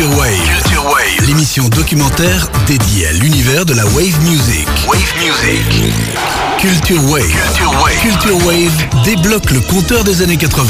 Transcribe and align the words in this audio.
Culture 0.00 0.16
Wave. 0.16 0.62
Culture 0.62 0.84
Wave. 0.86 1.26
L'émission 1.26 1.68
documentaire 1.68 2.48
dédiée 2.66 3.08
à 3.08 3.12
l'univers 3.12 3.66
de 3.66 3.74
la 3.74 3.84
wave 3.84 4.18
music. 4.22 4.66
Wave 4.88 5.12
music. 5.18 5.62
Culture 6.58 7.04
Wave. 7.04 7.26
Culture 7.26 7.70
Wave. 7.82 8.00
Culture 8.00 8.46
Wave 8.46 9.04
débloque 9.04 9.50
le 9.50 9.60
compteur 9.60 10.02
des 10.02 10.22
années 10.22 10.38
80. 10.38 10.64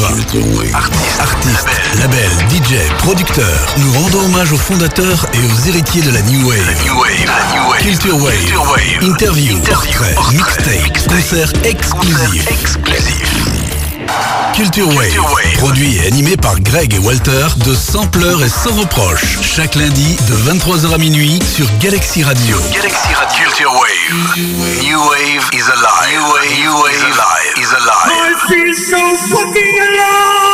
Artistes, 0.75 1.21
artistes, 1.21 1.69
labels, 2.01 2.29
DJ, 2.51 2.75
producteurs. 2.99 3.77
Nous 3.79 3.93
rendons 3.93 4.25
hommage 4.25 4.51
aux 4.51 4.59
fondateurs 4.59 5.25
et 5.33 5.39
aux 5.39 5.69
héritiers 5.69 6.03
de 6.03 6.11
la 6.11 6.23
New 6.23 6.49
Wave. 6.49 6.67
La 6.67 6.75
New 6.83 7.01
Wave. 7.01 7.25
La 7.25 7.55
New 7.55 7.71
Wave. 7.71 7.83
Culture 7.83 8.17
Wave. 8.17 8.37
Culture 8.37 8.63
Wave. 8.69 9.13
Interview, 9.13 9.59
portrait, 9.61 10.17
mixtape, 10.33 11.07
concert 11.09 11.53
exclusif. 11.63 13.60
Culture 14.55 14.89
Wave, 14.89 15.57
produit 15.59 15.97
et 15.99 16.07
animé 16.07 16.37
par 16.37 16.59
Greg 16.61 16.95
et 16.95 16.99
Walter 16.99 17.47
de 17.65 17.75
Sampleur 17.75 18.43
et 18.43 18.49
sans 18.49 18.75
reproche. 18.75 19.39
Chaque 19.43 19.75
lundi 19.75 20.17
de 20.29 20.35
23h 20.51 20.95
à 20.95 20.99
minuit 20.99 21.39
sur 21.43 21.67
Galaxy 21.81 22.23
Radio. 22.23 22.57
Galaxy 22.73 23.15
Radio. 23.15 23.45
Culture 23.45 23.73
Wave. 23.73 24.37
New 24.83 24.99
Wave 24.99 25.51
is 25.53 25.69
alive. 25.71 26.13
New 26.13 26.23
Wave, 26.33 26.59
New 26.59 26.83
wave 26.83 26.95
is 26.95 27.03
alive. 27.05 27.59
Is 27.59 27.73
alive. 27.73 28.13
I 28.13 28.35
feel 28.49 28.75
so 28.75 29.17
fucking 29.29 29.81
alive. 29.81 30.50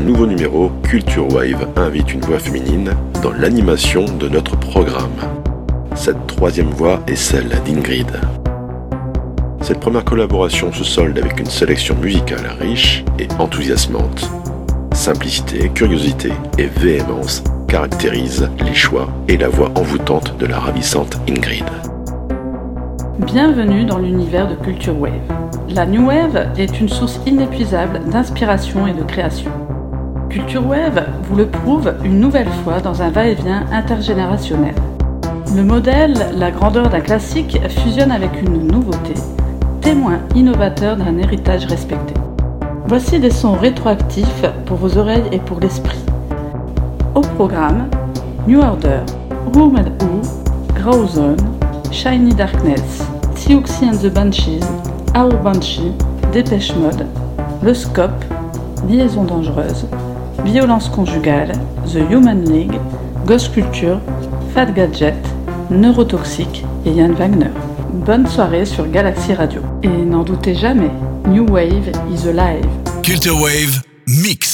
Nouveau 0.00 0.26
numéro, 0.26 0.70
Culture 0.82 1.32
Wave 1.32 1.68
invite 1.76 2.12
une 2.12 2.20
voix 2.20 2.38
féminine 2.38 2.94
dans 3.22 3.32
l'animation 3.32 4.04
de 4.04 4.28
notre 4.28 4.56
programme. 4.56 5.10
Cette 5.94 6.26
troisième 6.26 6.70
voix 6.70 7.00
est 7.06 7.16
celle 7.16 7.48
d'Ingrid. 7.66 8.10
Cette 9.60 9.80
première 9.80 10.04
collaboration 10.04 10.72
se 10.72 10.84
solde 10.84 11.18
avec 11.18 11.40
une 11.40 11.46
sélection 11.46 11.96
musicale 11.96 12.56
riche 12.60 13.04
et 13.18 13.28
enthousiasmante. 13.38 14.30
Simplicité, 14.92 15.70
curiosité 15.74 16.32
et 16.58 16.66
véhémence 16.66 17.42
caractérisent 17.66 18.48
les 18.64 18.74
choix 18.74 19.08
et 19.28 19.36
la 19.36 19.48
voix 19.48 19.70
envoûtante 19.74 20.36
de 20.38 20.46
la 20.46 20.58
ravissante 20.58 21.18
Ingrid. 21.28 21.64
Bienvenue 23.18 23.84
dans 23.84 23.98
l'univers 23.98 24.48
de 24.48 24.54
Culture 24.54 24.98
Wave. 24.98 25.12
La 25.70 25.86
New 25.86 26.06
Wave 26.06 26.48
est 26.56 26.80
une 26.80 26.88
source 26.88 27.20
inépuisable 27.26 28.00
d'inspiration 28.10 28.86
et 28.86 28.94
de 28.94 29.02
création. 29.02 29.50
Culture 30.30 30.66
Wave 30.66 31.06
vous 31.22 31.36
le 31.36 31.46
prouve 31.46 31.94
une 32.04 32.20
nouvelle 32.20 32.50
fois 32.62 32.80
dans 32.80 33.00
un 33.00 33.08
va-et-vient 33.08 33.64
intergénérationnel. 33.72 34.74
Le 35.56 35.62
modèle, 35.62 36.14
la 36.36 36.50
grandeur 36.50 36.90
d'un 36.90 37.00
classique 37.00 37.58
fusionne 37.68 38.12
avec 38.12 38.42
une 38.42 38.66
nouveauté, 38.66 39.14
témoin 39.80 40.18
innovateur 40.34 40.96
d'un 40.96 41.16
héritage 41.16 41.64
respecté. 41.64 42.12
Voici 42.86 43.18
des 43.18 43.30
sons 43.30 43.54
rétroactifs 43.54 44.44
pour 44.66 44.76
vos 44.76 44.98
oreilles 44.98 45.28
et 45.32 45.38
pour 45.38 45.60
l'esprit. 45.60 46.04
Au 47.14 47.20
programme, 47.22 47.88
New 48.46 48.60
Order, 48.60 49.00
Room 49.54 49.76
and 49.76 50.04
Who, 50.04 50.20
Grow 50.74 51.06
Zone, 51.06 51.38
Shiny 51.90 52.34
Darkness, 52.34 53.02
Siouxsie 53.34 53.86
and 53.86 53.98
the 53.98 54.12
Banshees, 54.12 54.66
Our 55.16 55.32
Banshee, 55.42 55.92
Dépêche 56.32 56.74
Mode, 56.76 57.06
Le 57.62 57.72
Scope, 57.72 58.24
Liaison 58.86 59.24
dangereuse, 59.24 59.86
Violence 60.44 60.88
conjugale, 60.88 61.52
The 61.92 62.00
Human 62.10 62.44
League, 62.50 62.78
Ghost 63.26 63.52
Culture, 63.52 64.00
Fat 64.54 64.66
Gadget, 64.66 65.14
Neurotoxique 65.70 66.64
et 66.86 66.90
Yann 66.92 67.12
Wagner. 67.12 67.50
Bonne 67.92 68.26
soirée 68.26 68.64
sur 68.64 68.90
Galaxy 68.90 69.34
Radio. 69.34 69.60
Et 69.82 69.88
n'en 69.88 70.22
doutez 70.22 70.54
jamais, 70.54 70.90
New 71.28 71.46
Wave 71.50 71.90
is 72.12 72.28
alive. 72.28 72.66
Culture 73.02 73.40
Wave 73.40 73.82
Mix. 74.06 74.47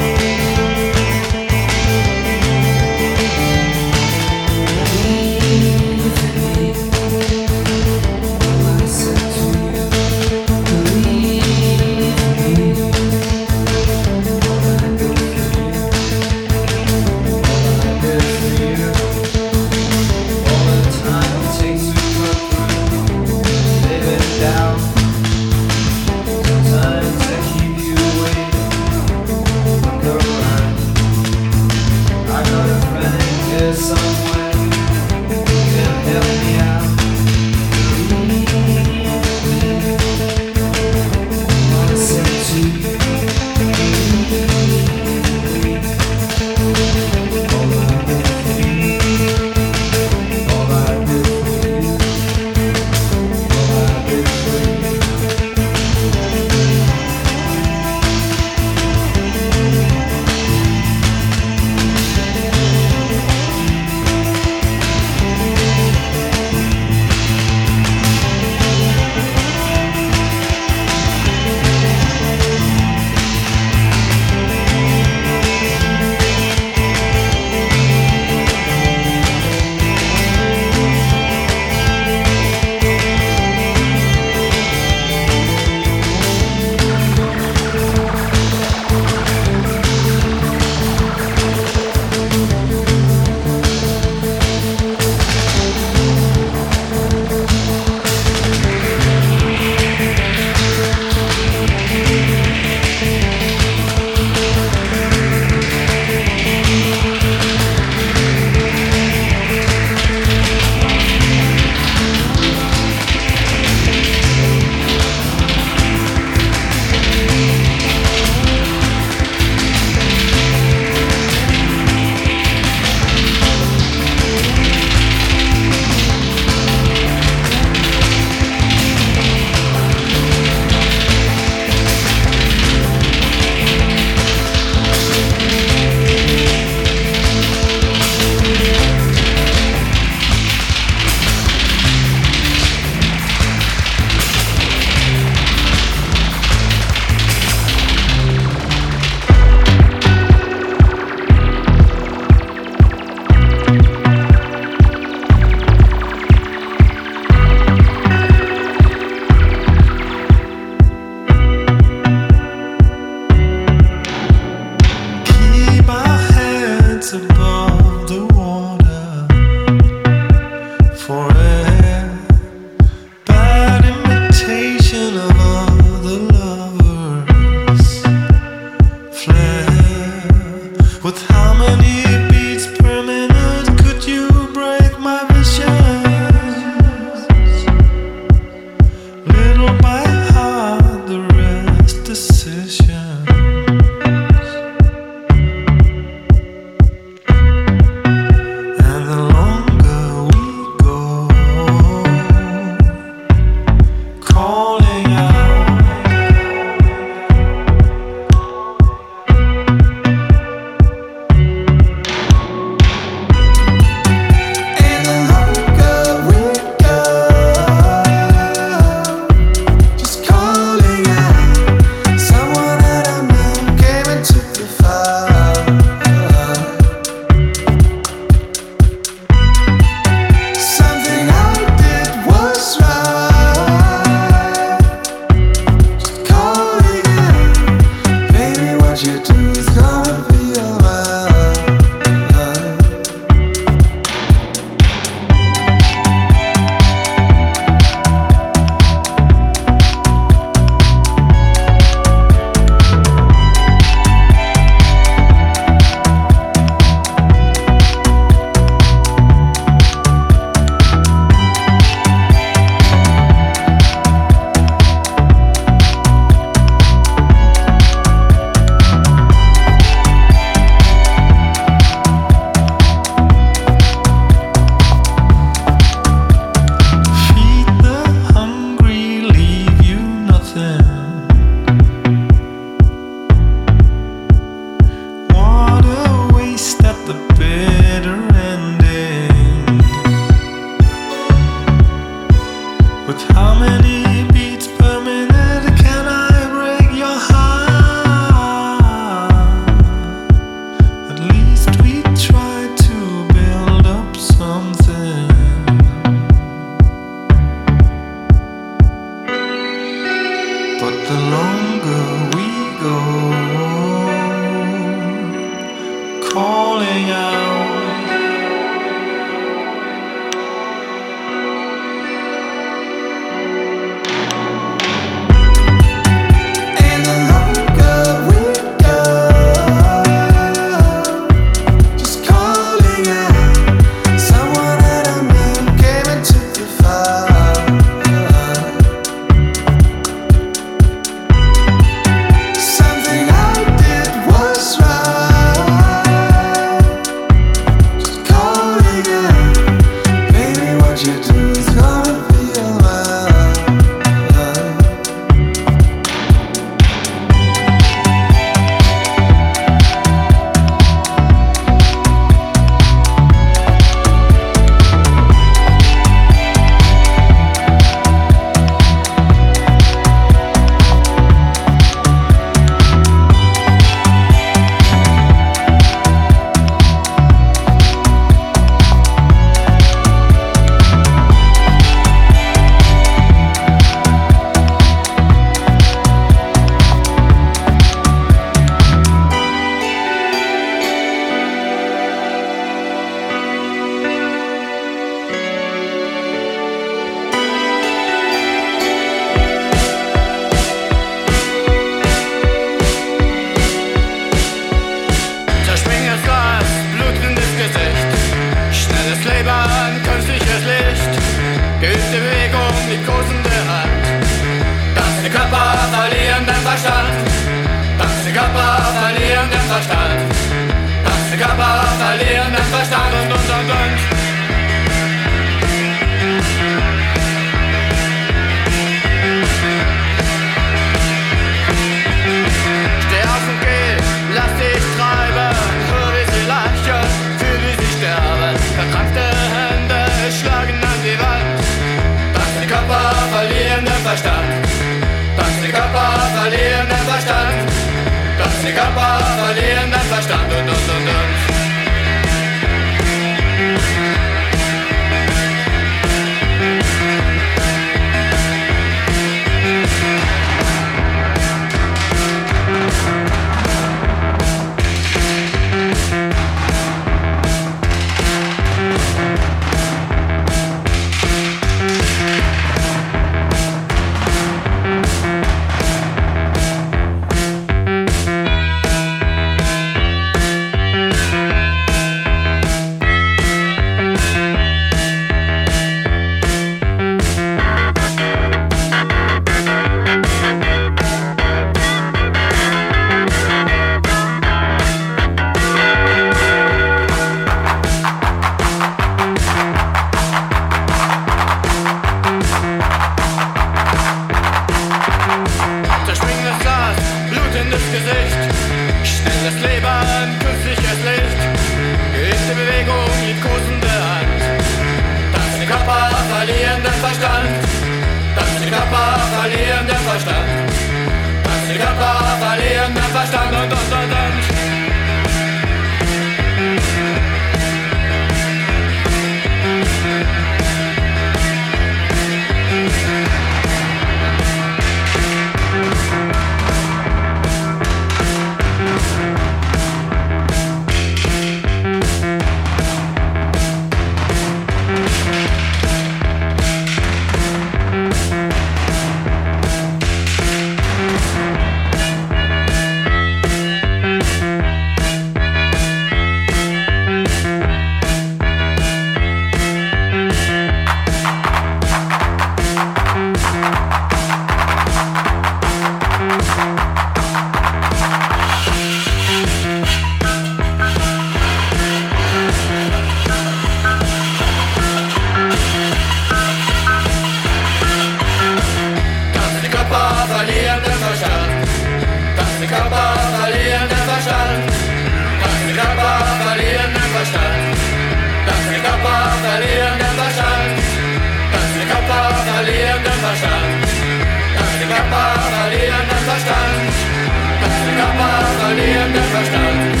Verstand, 599.50 600.00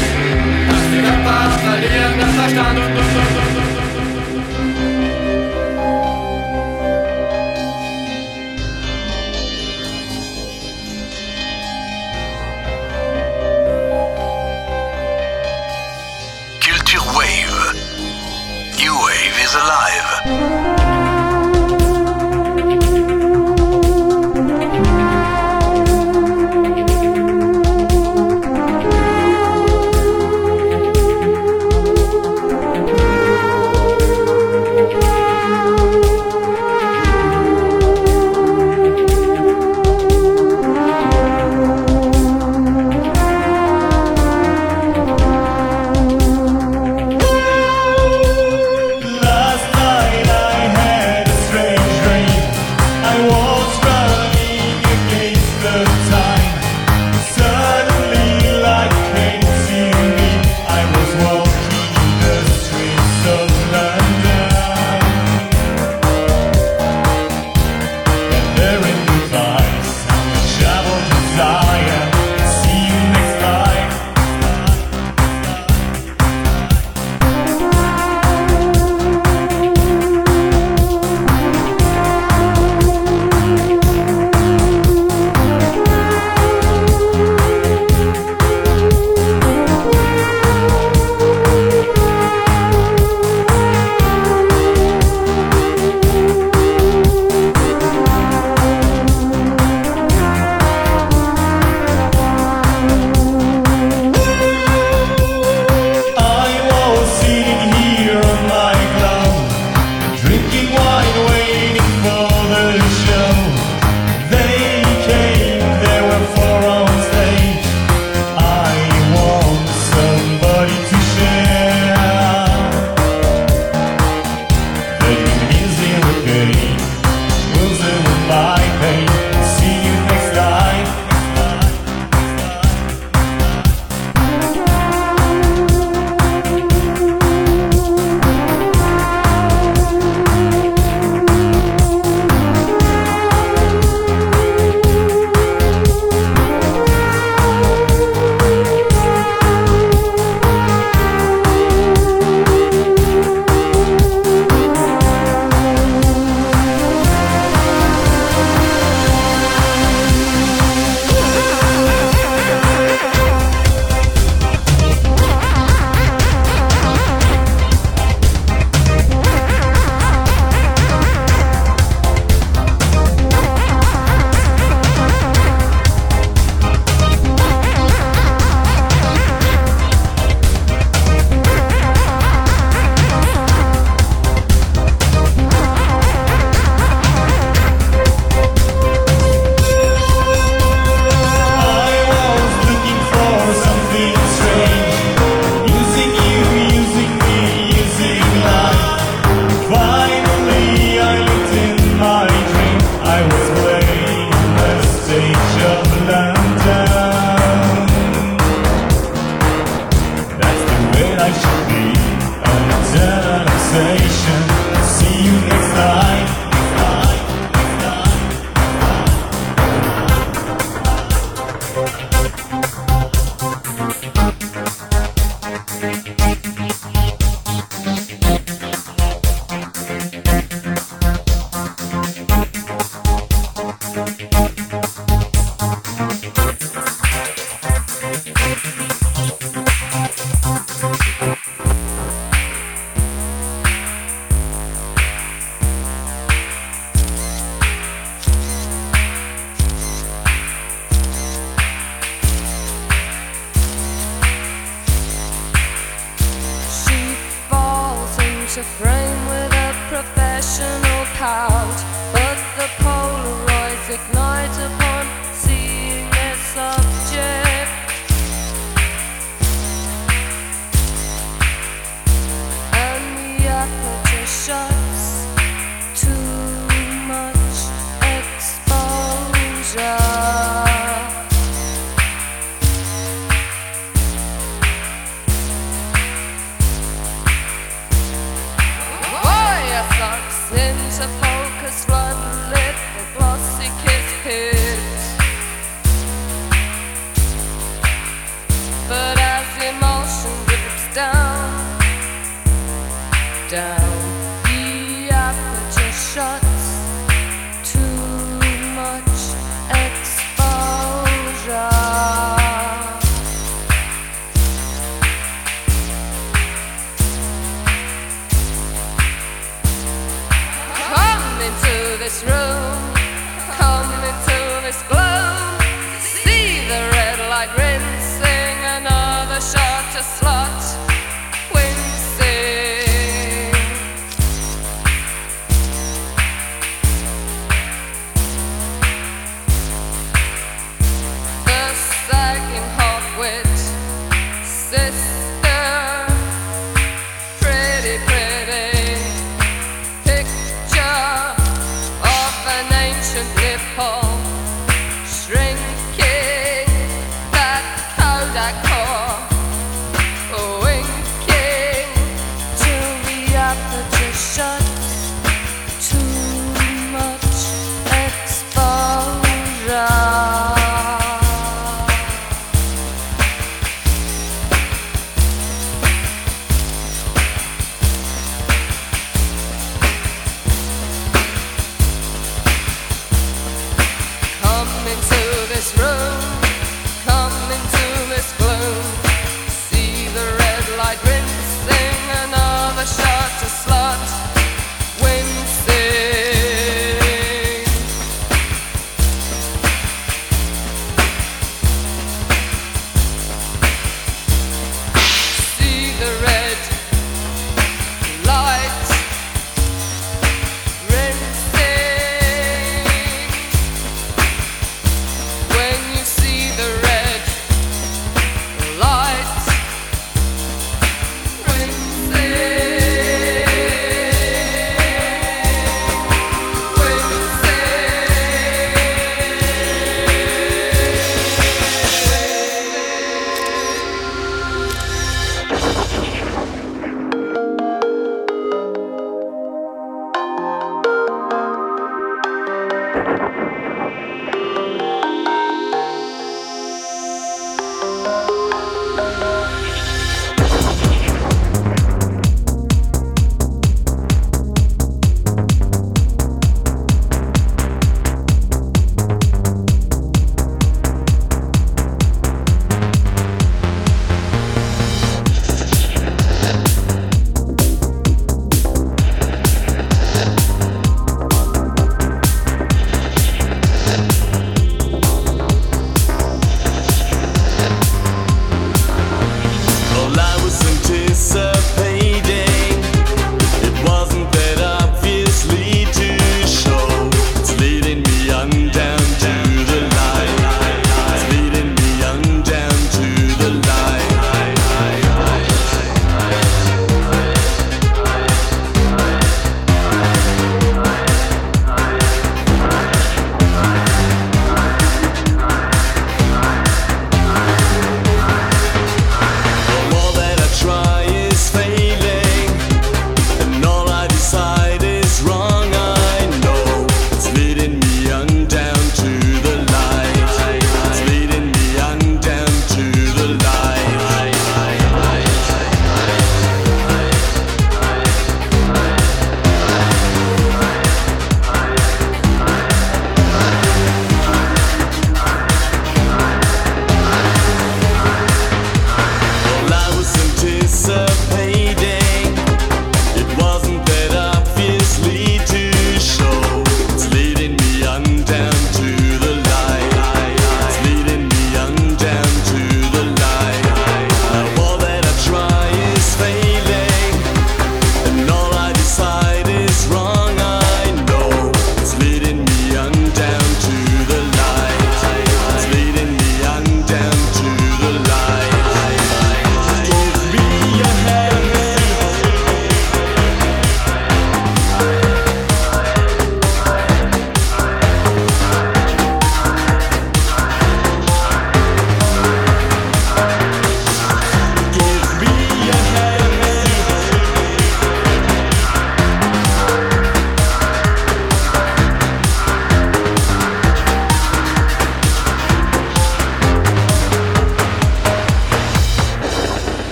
dass 0.70 0.90
die 0.92 1.00
Körper 1.00 1.50
verlieren, 1.58 2.20
das 2.20 2.34
und, 2.36 2.78
und, 2.78 2.90
und, 2.90 3.54
und. 3.54 3.59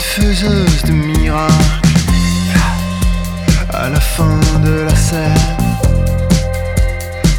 faiseuse 0.00 0.82
de 0.84 0.92
miracles. 0.92 1.54
À 3.72 3.88
la 3.88 4.00
fin 4.00 4.40
de 4.64 4.84
la 4.88 4.96
scène 4.96 5.34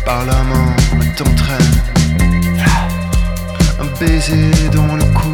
par 0.06 0.26
la 0.26 0.44
main 0.44 0.76
t'entraîne 1.18 1.82
un 3.80 4.00
baiser 4.00 4.52
dans 4.72 4.96
le 4.96 5.04
cou. 5.18 5.34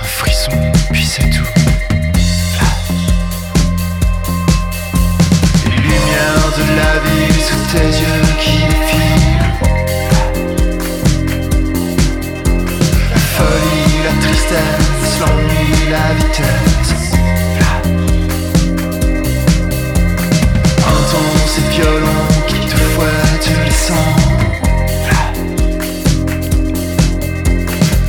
Un 0.00 0.04
frisson 0.04 0.52
puis 0.92 1.04
c'est 1.04 1.30
tout. 1.30 1.52
Les 5.64 5.76
lumières 5.76 6.50
de 6.58 6.64
la 6.80 6.92
vie 7.04 7.40
sous 7.48 7.62
tes 7.72 7.90
yeux 8.02 8.26
qui 8.40 8.58
filent. 8.88 9.46
La 13.10 13.20
folie 13.34 13.96
la 14.04 14.12
tristesse 14.22 14.85
la 15.90 16.14
vitesse. 16.14 17.12
Intense 20.78 21.58
et 21.58 21.68
violent, 21.74 22.26
quelquefois 22.48 23.22
tu 23.40 23.52
les 23.64 23.70
sens. 23.70 23.96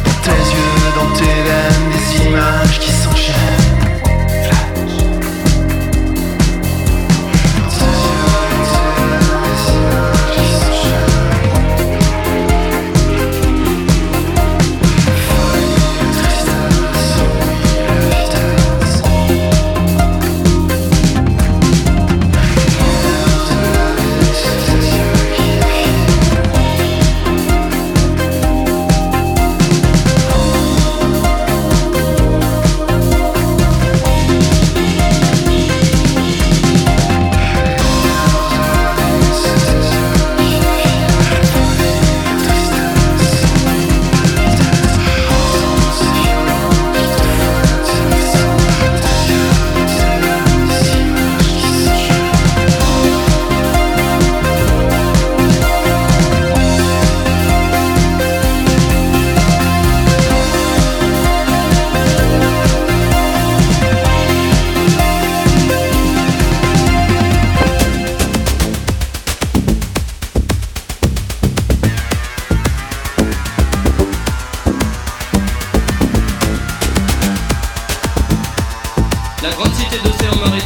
Dans 0.05 0.19
tes 0.23 0.43
yeux, 0.55 0.79
dans 0.95 1.11
tes 1.17 1.37
veines, 1.47 1.87
des 1.93 2.07
images 2.25 2.79
qui 2.79 2.86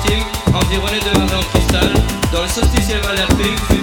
victime, 0.03 0.23
environnée 0.53 0.99
de 0.99 1.17
marée 1.17 1.35
en 1.35 1.43
cristal, 1.53 1.93
dans 2.31 2.43
le 2.43 2.47
solstice 2.47 2.89
et 2.89 2.95
le 2.95 3.01
fut 3.57 3.81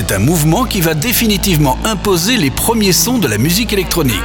C'est 0.00 0.12
un 0.12 0.18
mouvement 0.18 0.64
qui 0.64 0.80
va 0.80 0.94
définitivement 0.94 1.76
imposer 1.84 2.38
les 2.38 2.50
premiers 2.50 2.94
sons 2.94 3.18
de 3.18 3.28
la 3.28 3.36
musique 3.36 3.74
électronique. 3.74 4.16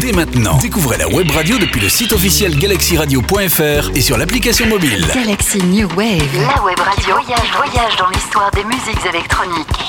Dès 0.00 0.10
maintenant, 0.10 0.58
découvrez 0.58 0.96
la 0.96 1.08
web 1.08 1.30
radio 1.30 1.56
depuis 1.56 1.80
le 1.80 1.88
site 1.88 2.12
officiel 2.12 2.58
galaxyradio.fr 2.58 3.90
et 3.94 4.00
sur 4.00 4.18
l'application 4.18 4.66
mobile. 4.66 5.06
Galaxy 5.14 5.58
New 5.58 5.86
Wave. 5.96 6.18
La 6.34 6.60
web 6.64 6.80
radio 6.80 7.14
voyage, 7.14 7.52
voyage 7.56 7.96
dans 7.96 8.08
l'histoire 8.08 8.50
des 8.56 8.64
musiques 8.64 9.06
électroniques. 9.08 9.83